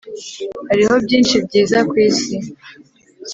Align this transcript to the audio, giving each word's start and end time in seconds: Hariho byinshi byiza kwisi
Hariho 0.69 0.95
byinshi 1.05 1.35
byiza 1.45 1.77
kwisi 1.89 2.35